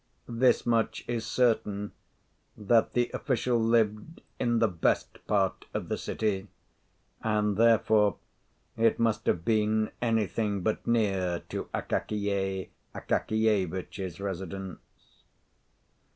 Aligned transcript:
This 0.27 0.65
much 0.65 1.05
is 1.07 1.27
certain, 1.27 1.91
that 2.57 2.93
the 2.93 3.11
official 3.13 3.59
lived 3.59 4.21
in 4.39 4.57
the 4.57 4.67
best 4.67 5.23
part 5.27 5.65
of 5.75 5.89
the 5.89 5.95
city; 5.99 6.47
and 7.21 7.55
therefore 7.55 8.17
it 8.75 8.97
must 8.97 9.27
have 9.27 9.45
been 9.45 9.91
anything 10.01 10.61
but 10.63 10.87
near 10.87 11.41
to 11.49 11.65
Akakiy 11.75 12.69
Akakievitch's 12.95 14.19
residence. 14.19 14.79